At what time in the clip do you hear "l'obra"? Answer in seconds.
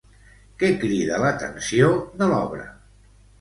2.33-2.67